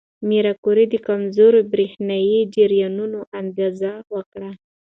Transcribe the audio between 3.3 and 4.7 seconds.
اندازه وکړه.